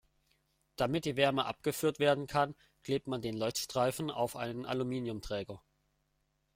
Damit 0.77 1.05
die 1.05 1.15
Wärme 1.15 1.45
abgeführt 1.45 1.99
werden 1.99 2.25
kann, 2.25 2.55
klebt 2.81 3.05
man 3.05 3.21
den 3.21 3.37
Leuchtstreifen 3.37 4.09
auf 4.09 4.35
einen 4.35 4.65
Aluminiumträger. 4.65 5.61